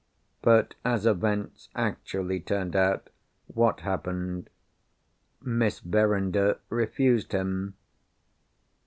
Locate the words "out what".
2.75-3.81